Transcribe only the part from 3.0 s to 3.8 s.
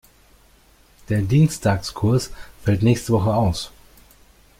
Woche aus.